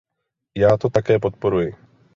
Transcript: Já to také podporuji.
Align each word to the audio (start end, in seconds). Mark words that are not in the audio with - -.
Já 0.57 0.77
to 0.77 0.89
také 0.89 1.19
podporuji. 1.19 1.75